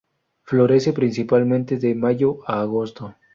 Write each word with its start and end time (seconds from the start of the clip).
Florece 0.41 0.93
principalmente 0.93 1.77
de 1.77 1.93
mayo 1.93 2.39
a 2.47 2.61
agosto. 2.61 3.13